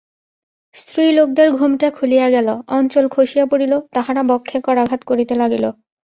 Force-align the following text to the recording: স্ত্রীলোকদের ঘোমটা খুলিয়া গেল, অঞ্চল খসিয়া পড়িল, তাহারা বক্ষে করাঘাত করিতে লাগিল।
স্ত্রীলোকদের 0.75 1.47
ঘোমটা 1.51 1.87
খুলিয়া 1.91 2.27
গেল, 2.29 2.47
অঞ্চল 2.69 3.05
খসিয়া 3.07 3.45
পড়িল, 3.45 3.73
তাহারা 3.93 4.21
বক্ষে 4.23 4.57
করাঘাত 4.61 5.01
করিতে 5.03 5.33
লাগিল। 5.35 5.65